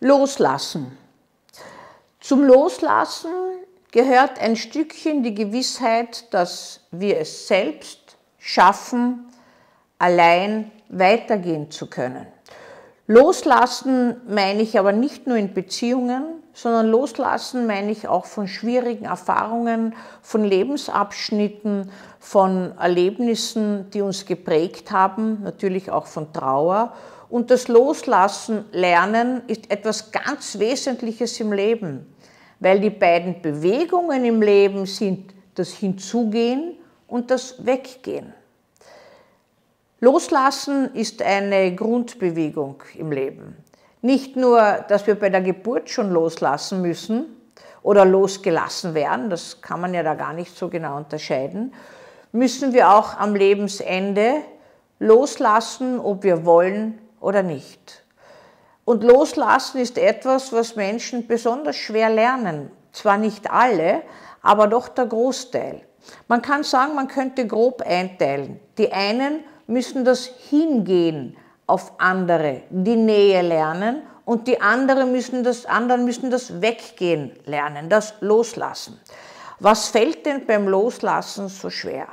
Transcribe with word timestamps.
Loslassen. 0.00 0.96
Zum 2.20 2.42
Loslassen 2.42 3.30
gehört 3.92 4.40
ein 4.40 4.56
Stückchen 4.56 5.22
die 5.22 5.34
Gewissheit, 5.34 6.32
dass 6.32 6.80
wir 6.90 7.18
es 7.18 7.46
selbst 7.46 8.16
schaffen, 8.38 9.30
allein 9.98 10.70
weitergehen 10.88 11.70
zu 11.70 11.86
können. 11.86 12.26
Loslassen 13.08 14.22
meine 14.26 14.62
ich 14.62 14.78
aber 14.78 14.92
nicht 14.92 15.26
nur 15.26 15.36
in 15.36 15.52
Beziehungen, 15.52 16.24
sondern 16.54 16.86
loslassen 16.86 17.66
meine 17.66 17.90
ich 17.90 18.08
auch 18.08 18.24
von 18.24 18.48
schwierigen 18.48 19.04
Erfahrungen, 19.04 19.94
von 20.22 20.44
Lebensabschnitten, 20.44 21.90
von 22.18 22.76
Erlebnissen, 22.78 23.90
die 23.90 24.00
uns 24.00 24.24
geprägt 24.24 24.92
haben, 24.92 25.42
natürlich 25.42 25.90
auch 25.90 26.06
von 26.06 26.32
Trauer. 26.32 26.94
Und 27.30 27.52
das 27.52 27.68
Loslassen 27.68 28.64
lernen 28.72 29.42
ist 29.46 29.70
etwas 29.70 30.10
ganz 30.10 30.58
Wesentliches 30.58 31.38
im 31.38 31.52
Leben, 31.52 32.12
weil 32.58 32.80
die 32.80 32.90
beiden 32.90 33.40
Bewegungen 33.40 34.24
im 34.24 34.42
Leben 34.42 34.84
sind 34.84 35.32
das 35.54 35.70
Hinzugehen 35.70 36.76
und 37.06 37.30
das 37.30 37.64
Weggehen. 37.64 38.34
Loslassen 40.00 40.92
ist 40.94 41.22
eine 41.22 41.74
Grundbewegung 41.74 42.82
im 42.96 43.12
Leben. 43.12 43.56
Nicht 44.02 44.34
nur, 44.34 44.84
dass 44.88 45.06
wir 45.06 45.14
bei 45.14 45.28
der 45.28 45.42
Geburt 45.42 45.88
schon 45.88 46.10
loslassen 46.10 46.82
müssen 46.82 47.26
oder 47.82 48.04
losgelassen 48.04 48.94
werden, 48.94 49.30
das 49.30 49.60
kann 49.60 49.80
man 49.80 49.94
ja 49.94 50.02
da 50.02 50.14
gar 50.14 50.32
nicht 50.32 50.56
so 50.56 50.68
genau 50.68 50.96
unterscheiden, 50.96 51.74
müssen 52.32 52.72
wir 52.72 52.90
auch 52.90 53.18
am 53.18 53.36
Lebensende 53.36 54.36
loslassen, 54.98 56.00
ob 56.00 56.24
wir 56.24 56.44
wollen 56.44 56.98
oder 57.20 57.42
nicht. 57.42 58.04
Und 58.84 59.04
loslassen 59.04 59.78
ist 59.80 59.98
etwas, 59.98 60.52
was 60.52 60.74
Menschen 60.74 61.26
besonders 61.26 61.76
schwer 61.76 62.10
lernen. 62.10 62.70
Zwar 62.92 63.18
nicht 63.18 63.50
alle, 63.50 64.02
aber 64.42 64.66
doch 64.66 64.88
der 64.88 65.06
Großteil. 65.06 65.82
Man 66.28 66.42
kann 66.42 66.64
sagen, 66.64 66.94
man 66.94 67.08
könnte 67.08 67.46
grob 67.46 67.82
einteilen. 67.82 68.58
Die 68.78 68.92
einen 68.92 69.44
müssen 69.66 70.04
das 70.04 70.24
Hingehen 70.48 71.36
auf 71.66 71.92
andere, 71.98 72.62
die 72.70 72.96
Nähe 72.96 73.42
lernen 73.42 74.02
und 74.24 74.48
die 74.48 74.60
anderen 74.60 75.12
müssen 75.12 75.44
das, 75.44 75.66
anderen 75.66 76.04
müssen 76.04 76.30
das 76.30 76.60
Weggehen 76.60 77.32
lernen, 77.44 77.88
das 77.88 78.14
Loslassen. 78.20 78.98
Was 79.60 79.88
fällt 79.88 80.26
denn 80.26 80.46
beim 80.46 80.66
Loslassen 80.66 81.48
so 81.48 81.70
schwer? 81.70 82.08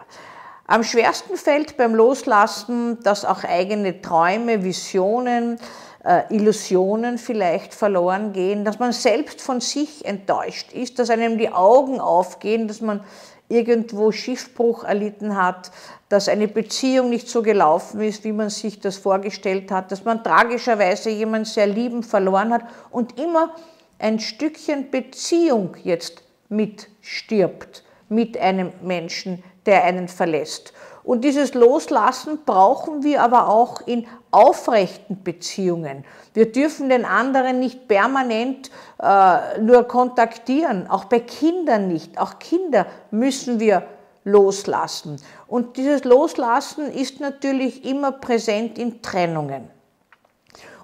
Am 0.69 0.83
schwersten 0.83 1.37
fällt 1.37 1.77
beim 1.77 1.95
Loslassen, 1.95 3.01
dass 3.01 3.23
auch 3.23 3.45
eigene 3.45 4.01
Träume, 4.01 4.65
Visionen, 4.65 5.59
äh, 6.03 6.23
Illusionen 6.29 7.17
vielleicht 7.17 7.73
verloren 7.73 8.33
gehen, 8.33 8.65
dass 8.65 8.77
man 8.77 8.91
selbst 8.91 9.39
von 9.39 9.61
sich 9.61 10.03
enttäuscht 10.03 10.73
ist, 10.73 10.99
dass 10.99 11.09
einem 11.09 11.37
die 11.37 11.53
Augen 11.53 12.01
aufgehen, 12.01 12.67
dass 12.67 12.81
man 12.81 12.99
irgendwo 13.47 14.11
Schiffbruch 14.11 14.83
erlitten 14.83 15.41
hat, 15.41 15.71
dass 16.09 16.27
eine 16.27 16.49
Beziehung 16.49 17.11
nicht 17.11 17.29
so 17.29 17.41
gelaufen 17.41 18.01
ist, 18.01 18.25
wie 18.25 18.33
man 18.33 18.49
sich 18.49 18.81
das 18.81 18.97
vorgestellt 18.97 19.71
hat, 19.71 19.93
dass 19.93 20.03
man 20.03 20.21
tragischerweise 20.21 21.09
jemanden 21.09 21.45
sehr 21.45 21.67
lieben 21.67 22.03
verloren 22.03 22.51
hat 22.51 22.63
und 22.91 23.17
immer 23.17 23.55
ein 23.99 24.19
Stückchen 24.19 24.91
Beziehung 24.91 25.77
jetzt 25.85 26.23
mitstirbt 26.49 27.83
mit 28.09 28.37
einem 28.37 28.71
Menschen, 28.81 29.43
der 29.65 29.83
einen 29.83 30.07
verlässt. 30.07 30.73
Und 31.03 31.23
dieses 31.23 31.53
Loslassen 31.53 32.39
brauchen 32.45 33.03
wir 33.03 33.21
aber 33.21 33.47
auch 33.47 33.79
in 33.87 34.05
aufrechten 34.29 35.23
Beziehungen. 35.23 36.03
Wir 36.33 36.51
dürfen 36.51 36.89
den 36.89 37.05
anderen 37.05 37.59
nicht 37.59 37.87
permanent 37.87 38.69
äh, 39.01 39.59
nur 39.61 39.85
kontaktieren, 39.85 40.89
auch 40.89 41.05
bei 41.05 41.21
Kindern 41.21 41.87
nicht. 41.87 42.19
Auch 42.19 42.39
Kinder 42.39 42.87
müssen 43.09 43.61
wir 43.61 43.87
loslassen. 44.25 45.15
Und 45.47 45.77
dieses 45.77 46.03
Loslassen 46.03 46.91
ist 46.91 47.21
natürlich 47.21 47.85
immer 47.85 48.11
präsent 48.11 48.77
in 48.77 49.01
Trennungen. 49.01 49.69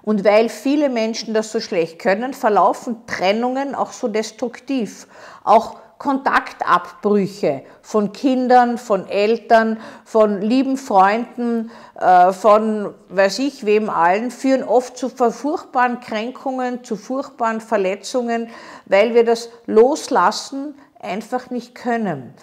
Und 0.00 0.24
weil 0.24 0.48
viele 0.48 0.88
Menschen 0.88 1.34
das 1.34 1.52
so 1.52 1.60
schlecht 1.60 1.98
können, 1.98 2.32
verlaufen 2.32 3.06
Trennungen 3.06 3.74
auch 3.74 3.92
so 3.92 4.08
destruktiv. 4.08 5.06
Auch 5.44 5.76
Kontaktabbrüche 5.98 7.62
von 7.80 8.12
Kindern, 8.12 8.78
von 8.78 9.08
Eltern, 9.08 9.78
von 10.04 10.40
lieben 10.40 10.76
Freunden, 10.76 11.70
äh, 11.98 12.32
von 12.32 12.94
weiß 13.08 13.38
ich 13.38 13.64
wem 13.64 13.88
allen, 13.88 14.30
führen 14.30 14.64
oft 14.64 14.98
zu 14.98 15.08
furchtbaren 15.08 16.00
Kränkungen, 16.00 16.84
zu 16.84 16.96
furchtbaren 16.96 17.60
Verletzungen, 17.60 18.48
weil 18.86 19.14
wir 19.14 19.24
das 19.24 19.50
Loslassen 19.66 20.74
einfach 21.00 21.50
nicht 21.50 21.74
können. 21.74 22.34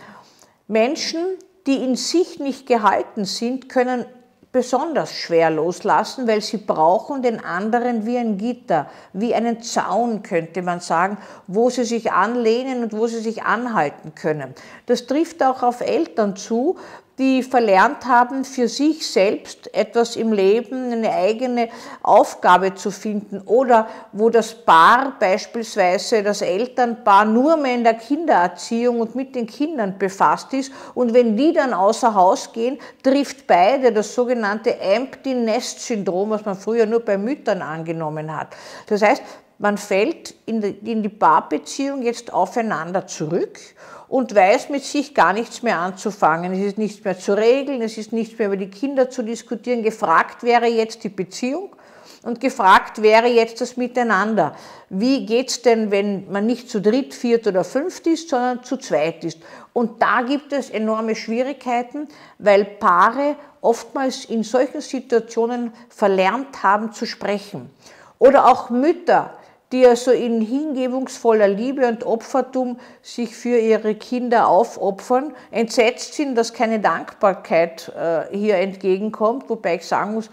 Menschen, 0.68 1.20
die 1.68 1.84
in 1.84 1.96
sich 1.96 2.40
nicht 2.40 2.66
gehalten 2.66 3.26
sind, 3.26 3.70
können 3.70 4.06
besonders 4.52 5.14
schwer 5.14 5.50
loslassen, 5.50 6.28
weil 6.28 6.42
sie 6.42 6.58
brauchen 6.58 7.22
den 7.22 7.44
anderen 7.44 8.06
wie 8.06 8.18
ein 8.18 8.38
Gitter, 8.38 8.90
wie 9.14 9.34
einen 9.34 9.62
Zaun, 9.62 10.24
könnte 10.24 10.62
man 10.62 10.82
sagen, 10.82 11.18
wo 11.48 11.70
sie 11.70 11.86
sich 11.86 12.12
anlehnen 12.12 12.84
und 12.84 12.94
wo 12.94 13.08
sie 13.08 13.20
sich 13.20 13.44
anhalten 13.44 14.14
können. 14.14 14.54
Das 14.88 15.08
trifft 15.08 15.42
auch 15.42 15.64
auf 15.64 15.82
Eltern 15.82 16.36
zu, 16.36 16.78
die 17.22 17.44
verlernt 17.44 18.08
haben, 18.08 18.44
für 18.44 18.68
sich 18.68 19.08
selbst 19.08 19.72
etwas 19.76 20.16
im 20.16 20.34
Leben, 20.34 20.92
eine 20.92 21.12
eigene 21.12 21.70
Aufgabe 22.02 22.74
zu 22.74 22.90
finden 22.90 23.42
oder 23.46 23.88
wo 24.12 24.32
das 24.32 24.56
Paar 24.56 25.14
beispielsweise, 25.20 26.24
das 26.24 26.42
Elternpaar 26.42 27.26
nur 27.26 27.58
mehr 27.58 27.76
in 27.76 27.84
der 27.84 27.94
Kindererziehung 27.94 29.02
und 29.02 29.14
mit 29.14 29.36
den 29.36 29.46
Kindern 29.46 30.00
befasst 30.00 30.52
ist 30.54 30.74
und 30.96 31.14
wenn 31.14 31.38
die 31.38 31.54
dann 31.54 31.76
außer 31.76 32.16
Haus 32.16 32.52
gehen, 32.52 32.80
trifft 33.04 33.46
beide 33.46 33.92
das 33.92 34.16
sogenannte 34.16 34.80
Empty 34.80 35.36
Nest 35.36 35.80
Syndrom, 35.82 36.32
was 36.32 36.44
man 36.44 36.56
früher 36.56 36.88
nur 36.88 37.02
bei 37.02 37.20
Müttern 37.20 37.62
angenommen 37.62 38.36
hat. 38.36 38.48
Das 38.88 39.04
heißt, 39.04 39.22
man 39.62 39.78
fällt 39.78 40.34
in 40.48 40.62
die, 40.82 41.10
Paarbeziehung 41.10 42.02
jetzt 42.02 42.34
aufeinander 42.34 43.06
zurück 43.06 43.60
und 44.08 44.34
weiß 44.34 44.70
mit 44.70 44.84
sich 44.84 45.14
gar 45.14 45.34
nichts 45.34 45.62
mehr 45.62 45.78
anzufangen. 45.78 46.52
Es 46.54 46.66
ist 46.66 46.78
nichts 46.80 47.04
mehr 47.04 47.18
zu 47.18 47.38
regeln, 47.38 47.84
es 47.84 47.98
ist 47.98 48.12
nichts 48.12 48.38
mehr 48.40 48.48
über 48.48 48.58
die 48.58 48.72
Kinder 48.72 49.12
zu 49.12 49.22
diskutieren. 49.22 49.84
Gefragt 49.84 50.42
wäre 50.42 50.66
jetzt 50.66 51.04
die 51.04 51.10
Beziehung 51.10 51.76
und 52.24 52.40
gefragt 52.40 53.04
wäre 53.04 53.28
jetzt 53.28 53.62
das 53.62 53.78
Miteinander. 53.78 54.56
Wie 54.90 55.28
geht's 55.28 55.62
denn, 55.62 55.92
wenn 55.92 56.32
man 56.32 56.48
nicht 56.48 56.68
zu 56.68 56.82
dritt, 56.82 57.14
viert 57.14 57.46
oder 57.46 57.64
fünft 57.64 58.08
ist, 58.08 58.30
sondern 58.30 58.64
zu 58.64 58.78
zweit 58.78 59.24
ist? 59.24 59.38
Und 59.74 60.02
da 60.02 60.24
gibt 60.24 60.54
es 60.54 60.72
enorme 60.72 61.16
Schwierigkeiten, 61.16 62.08
weil 62.40 62.66
Paare 62.66 63.36
oftmals 63.62 64.26
in 64.26 64.42
solchen 64.42 64.82
Situationen 64.82 65.72
verlernt 65.90 66.64
haben 66.64 66.94
zu 66.94 67.06
sprechen. 67.06 67.70
Oder 68.18 68.48
auch 68.48 68.72
Mütter, 68.72 69.36
die 69.72 69.88
also 69.88 70.12
in 70.12 70.42
hingebungsvoller 70.42 71.48
Liebe 71.48 71.88
und 71.88 72.06
Opfertum 72.06 72.80
sich 73.02 73.36
für 73.36 73.58
ihre 73.58 73.96
Kinder 73.96 74.48
aufopfern, 74.48 75.34
entsetzt 75.52 76.14
sind, 76.14 76.36
dass 76.36 76.54
keine 76.54 76.80
Dankbarkeit 76.80 77.92
äh, 77.96 78.36
hier 78.36 78.58
entgegenkommt, 78.58 79.50
wobei 79.50 79.76
ich 79.76 79.88
sagen 79.88 80.16
muss, 80.16 80.30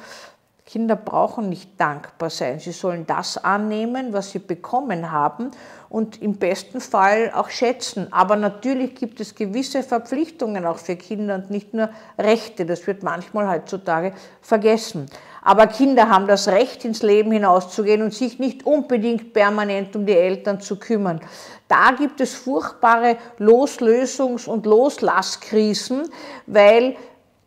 Kinder 0.68 0.96
brauchen 0.96 1.48
nicht 1.48 1.80
dankbar 1.80 2.28
sein. 2.28 2.60
Sie 2.60 2.72
sollen 2.72 3.06
das 3.06 3.42
annehmen, 3.42 4.12
was 4.12 4.32
sie 4.32 4.38
bekommen 4.38 5.10
haben 5.10 5.50
und 5.88 6.20
im 6.20 6.34
besten 6.34 6.82
Fall 6.82 7.32
auch 7.34 7.48
schätzen. 7.48 8.12
Aber 8.12 8.36
natürlich 8.36 8.94
gibt 8.94 9.18
es 9.20 9.34
gewisse 9.34 9.82
Verpflichtungen 9.82 10.66
auch 10.66 10.76
für 10.76 10.96
Kinder 10.96 11.36
und 11.36 11.48
nicht 11.50 11.72
nur 11.72 11.88
Rechte. 12.18 12.66
Das 12.66 12.86
wird 12.86 13.02
manchmal 13.02 13.48
heutzutage 13.48 14.12
vergessen. 14.42 15.06
Aber 15.48 15.66
Kinder 15.66 16.10
haben 16.10 16.26
das 16.26 16.46
Recht, 16.46 16.84
ins 16.84 17.02
Leben 17.02 17.32
hinauszugehen 17.32 18.02
und 18.02 18.12
sich 18.12 18.38
nicht 18.38 18.66
unbedingt 18.66 19.32
permanent 19.32 19.96
um 19.96 20.04
die 20.04 20.12
Eltern 20.12 20.60
zu 20.60 20.78
kümmern. 20.78 21.22
Da 21.68 21.92
gibt 21.92 22.20
es 22.20 22.34
furchtbare 22.34 23.16
Loslösungs- 23.38 24.46
und 24.46 24.66
Loslasskrisen, 24.66 26.10
weil 26.46 26.96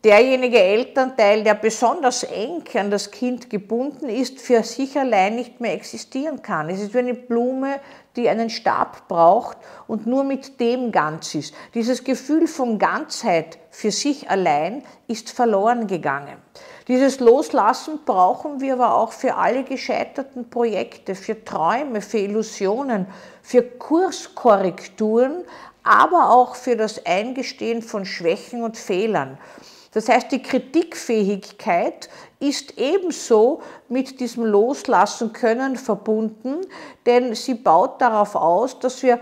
derjenige 0.03 0.59
Elternteil, 0.59 1.44
der 1.44 1.53
besonders 1.53 2.24
eng 2.24 2.63
an 2.74 2.89
das 2.89 3.12
Kind 3.12 3.51
gebunden 3.51 4.09
ist, 4.09 4.42
für 4.42 4.63
sich 4.63 4.98
allein 4.98 5.36
nicht 5.36 5.62
mehr 5.62 5.74
existieren 5.74 6.42
kann. 6.42 6.71
Es 6.71 6.81
ist 6.81 6.95
wie 6.95 7.00
eine 7.00 7.13
Blume, 7.13 7.80
die 8.15 8.27
einen 8.27 8.50
Stab 8.50 9.07
braucht 9.09 9.57
und 9.86 10.07
nur 10.07 10.24
mit 10.24 10.59
dem 10.59 10.92
ganz 10.92 11.36
ist. 11.36 11.53
Dieses 11.75 12.03
Gefühl 12.03 12.48
von 12.48 12.80
Ganzheit 12.80 13.59
für 13.69 13.92
sich 13.92 14.27
allein 14.27 14.81
ist 15.07 15.30
verloren 15.30 15.86
gegangen. 15.86 16.38
Dieses 16.91 17.21
Loslassen 17.21 18.01
brauchen 18.05 18.59
wir 18.59 18.73
aber 18.73 18.95
auch 18.95 19.13
für 19.13 19.35
alle 19.35 19.63
gescheiterten 19.63 20.49
Projekte, 20.49 21.15
für 21.15 21.45
Träume, 21.45 22.01
für 22.01 22.17
Illusionen, 22.17 23.07
für 23.41 23.61
Kurskorrekturen, 23.61 25.45
aber 25.83 26.31
auch 26.31 26.55
für 26.55 26.75
das 26.75 27.05
Eingestehen 27.05 27.81
von 27.81 28.03
Schwächen 28.03 28.61
und 28.61 28.75
Fehlern. 28.75 29.38
Das 29.93 30.09
heißt, 30.09 30.33
die 30.33 30.43
Kritikfähigkeit 30.43 32.09
ist 32.41 32.77
ebenso 32.77 33.61
mit 33.88 34.19
diesem 34.19 34.43
Loslassen 34.43 35.31
können 35.31 35.77
verbunden, 35.77 36.57
denn 37.05 37.35
sie 37.35 37.53
baut 37.53 38.01
darauf 38.01 38.35
aus, 38.35 38.79
dass 38.79 39.01
wir, 39.01 39.21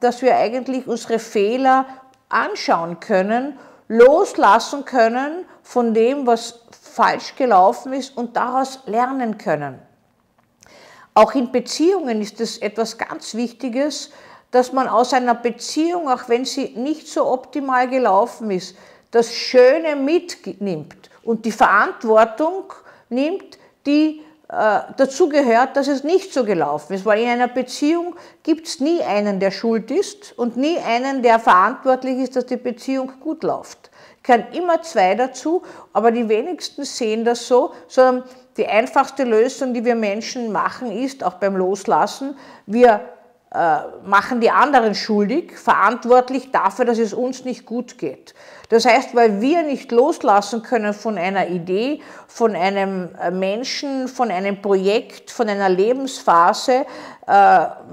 dass 0.00 0.22
wir 0.22 0.38
eigentlich 0.38 0.86
unsere 0.86 1.18
Fehler 1.18 1.84
anschauen 2.30 2.98
können, 2.98 3.58
loslassen 3.88 4.86
können 4.86 5.44
von 5.62 5.92
dem, 5.92 6.26
was 6.26 6.60
falsch 6.90 7.36
gelaufen 7.36 7.92
ist 7.92 8.16
und 8.16 8.36
daraus 8.36 8.80
lernen 8.86 9.38
können. 9.38 9.78
Auch 11.14 11.34
in 11.34 11.52
Beziehungen 11.52 12.20
ist 12.20 12.40
es 12.40 12.58
etwas 12.58 12.98
ganz 12.98 13.34
Wichtiges, 13.34 14.10
dass 14.50 14.72
man 14.72 14.88
aus 14.88 15.12
einer 15.12 15.34
Beziehung, 15.34 16.08
auch 16.08 16.28
wenn 16.28 16.44
sie 16.44 16.70
nicht 16.76 17.08
so 17.08 17.26
optimal 17.26 17.88
gelaufen 17.88 18.50
ist, 18.50 18.76
das 19.10 19.34
Schöne 19.34 19.96
mitnimmt 19.96 21.10
und 21.22 21.44
die 21.44 21.52
Verantwortung 21.52 22.72
nimmt, 23.08 23.58
die 23.86 24.22
dazu 24.50 25.28
gehört, 25.28 25.76
dass 25.76 25.86
es 25.86 26.02
nicht 26.02 26.32
so 26.32 26.44
gelaufen 26.44 26.94
ist. 26.94 27.04
Weil 27.04 27.22
in 27.22 27.28
einer 27.28 27.48
Beziehung 27.48 28.16
gibt 28.42 28.66
es 28.66 28.80
nie 28.80 29.02
einen, 29.02 29.38
der 29.38 29.52
schuld 29.52 29.90
ist 29.90 30.36
und 30.36 30.56
nie 30.56 30.78
einen, 30.78 31.22
der 31.22 31.38
verantwortlich 31.38 32.18
ist, 32.18 32.36
dass 32.36 32.46
die 32.46 32.56
Beziehung 32.56 33.12
gut 33.20 33.44
läuft. 33.44 33.90
Gehören 34.22 34.46
immer 34.52 34.82
zwei 34.82 35.14
dazu, 35.14 35.62
aber 35.92 36.10
die 36.10 36.28
wenigsten 36.28 36.84
sehen 36.84 37.24
das 37.24 37.46
so, 37.46 37.72
sondern 37.86 38.24
die 38.56 38.66
einfachste 38.66 39.24
Lösung, 39.24 39.72
die 39.72 39.84
wir 39.84 39.94
Menschen 39.94 40.52
machen, 40.52 40.90
ist, 40.90 41.24
auch 41.24 41.34
beim 41.34 41.56
Loslassen, 41.56 42.36
wir 42.66 42.88
äh, 42.94 43.00
machen 44.04 44.40
die 44.40 44.50
anderen 44.50 44.94
schuldig, 44.94 45.58
verantwortlich 45.58 46.52
dafür, 46.52 46.84
dass 46.84 46.98
es 46.98 47.12
uns 47.12 47.44
nicht 47.44 47.66
gut 47.66 47.98
geht. 47.98 48.34
Das 48.70 48.84
heißt, 48.84 49.16
weil 49.16 49.40
wir 49.40 49.64
nicht 49.64 49.90
loslassen 49.90 50.62
können 50.62 50.94
von 50.94 51.18
einer 51.18 51.48
Idee, 51.48 52.00
von 52.28 52.54
einem 52.54 53.08
äh, 53.20 53.32
Menschen, 53.32 54.06
von 54.06 54.30
einem 54.30 54.62
Projekt, 54.62 55.32
von 55.32 55.48
einer 55.48 55.68
Lebensphase, 55.68 56.72
äh, 56.72 56.84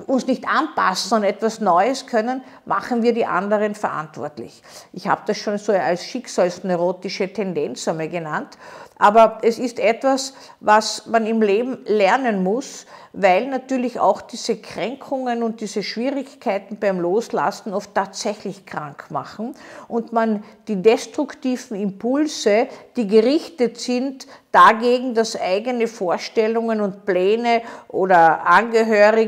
uns 0.07 0.25
nicht 0.25 0.47
anpassen 0.47 1.17
und 1.17 1.23
etwas 1.23 1.59
Neues 1.59 2.07
können, 2.07 2.41
machen 2.65 3.03
wir 3.03 3.13
die 3.13 3.25
anderen 3.25 3.75
verantwortlich. 3.75 4.63
Ich 4.93 5.07
habe 5.07 5.21
das 5.27 5.37
schon 5.37 5.57
so 5.57 5.73
als 5.73 6.05
schicksalsneurotische 6.05 7.31
Tendenz 7.31 7.87
einmal 7.87 8.09
genannt. 8.09 8.57
Aber 8.99 9.39
es 9.43 9.59
ist 9.59 9.79
etwas, 9.79 10.33
was 10.59 11.05
man 11.05 11.27
im 11.27 11.41
Leben 11.41 11.77
lernen 11.85 12.43
muss, 12.43 12.87
weil 13.13 13.47
natürlich 13.47 13.99
auch 13.99 14.21
diese 14.21 14.57
Kränkungen 14.57 15.43
und 15.43 15.61
diese 15.61 15.83
Schwierigkeiten 15.83 16.77
beim 16.77 16.99
Loslassen 16.99 17.73
oft 17.73 17.93
tatsächlich 17.93 18.65
krank 18.65 19.05
machen 19.09 19.55
und 19.87 20.13
man 20.13 20.43
die 20.67 20.81
destruktiven 20.81 21.79
Impulse, 21.79 22.67
die 22.95 23.07
gerichtet 23.07 23.79
sind 23.79 24.27
dagegen, 24.51 25.13
dass 25.13 25.39
eigene 25.39 25.87
Vorstellungen 25.87 26.81
und 26.81 27.05
Pläne 27.05 27.61
oder 27.87 28.47
Angehörige 28.47 29.26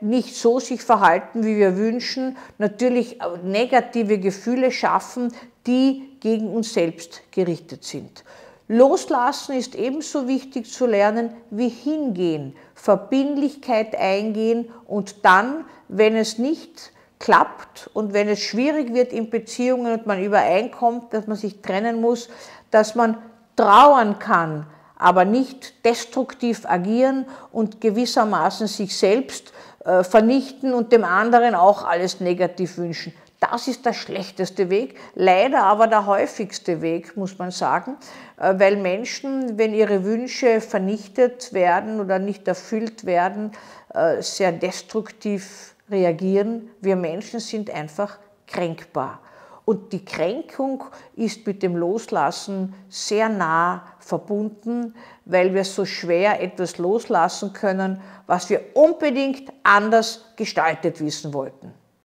nicht 0.00 0.34
so 0.36 0.60
sich 0.60 0.82
verhalten, 0.82 1.44
wie 1.44 1.56
wir 1.56 1.76
wünschen, 1.76 2.36
natürlich 2.58 3.18
negative 3.42 4.18
Gefühle 4.18 4.70
schaffen, 4.70 5.32
die 5.66 6.16
gegen 6.20 6.48
uns 6.48 6.72
selbst 6.72 7.22
gerichtet 7.30 7.84
sind. 7.84 8.24
Loslassen 8.68 9.56
ist 9.56 9.74
ebenso 9.74 10.28
wichtig 10.28 10.70
zu 10.70 10.86
lernen 10.86 11.32
wie 11.50 11.70
hingehen, 11.70 12.54
Verbindlichkeit 12.74 13.96
eingehen 13.96 14.68
und 14.86 15.24
dann, 15.24 15.64
wenn 15.88 16.16
es 16.16 16.38
nicht 16.38 16.92
klappt 17.18 17.90
und 17.94 18.12
wenn 18.12 18.28
es 18.28 18.40
schwierig 18.40 18.92
wird 18.94 19.12
in 19.12 19.30
Beziehungen 19.30 19.92
und 19.92 20.06
man 20.06 20.22
übereinkommt, 20.22 21.12
dass 21.14 21.26
man 21.26 21.36
sich 21.36 21.62
trennen 21.62 22.00
muss, 22.00 22.28
dass 22.70 22.94
man 22.94 23.16
trauern 23.56 24.18
kann, 24.18 24.66
aber 24.98 25.24
nicht 25.24 25.84
destruktiv 25.84 26.66
agieren 26.66 27.26
und 27.52 27.80
gewissermaßen 27.80 28.66
sich 28.66 28.96
selbst 28.96 29.52
äh, 29.84 30.02
vernichten 30.04 30.74
und 30.74 30.92
dem 30.92 31.04
anderen 31.04 31.54
auch 31.54 31.84
alles 31.84 32.20
negativ 32.20 32.76
wünschen. 32.76 33.12
Das 33.40 33.68
ist 33.68 33.86
der 33.86 33.92
schlechteste 33.92 34.68
Weg, 34.68 34.96
leider 35.14 35.62
aber 35.62 35.86
der 35.86 36.06
häufigste 36.06 36.82
Weg, 36.82 37.16
muss 37.16 37.38
man 37.38 37.52
sagen, 37.52 37.96
äh, 38.36 38.54
weil 38.58 38.76
Menschen, 38.76 39.56
wenn 39.56 39.74
ihre 39.74 40.04
Wünsche 40.04 40.60
vernichtet 40.60 41.52
werden 41.52 42.00
oder 42.00 42.18
nicht 42.18 42.48
erfüllt 42.48 43.06
werden, 43.06 43.52
äh, 43.94 44.20
sehr 44.20 44.50
destruktiv 44.50 45.74
reagieren. 45.88 46.70
Wir 46.80 46.96
Menschen 46.96 47.38
sind 47.38 47.70
einfach 47.70 48.18
kränkbar. 48.48 49.20
Und 49.68 49.92
die 49.92 50.02
Kränkung 50.02 50.84
ist 51.14 51.46
mit 51.46 51.62
dem 51.62 51.76
Loslassen 51.76 52.72
sehr 52.88 53.28
nah 53.28 53.82
verbunden, 53.98 54.94
weil 55.26 55.52
wir 55.52 55.62
so 55.62 55.84
schwer 55.84 56.40
etwas 56.40 56.78
loslassen 56.78 57.52
können, 57.52 58.00
was 58.26 58.48
wir 58.48 58.62
unbedingt 58.72 59.52
anders 59.64 60.24
gestaltet 60.36 61.02
wissen 61.02 61.34
wollten. 61.34 61.74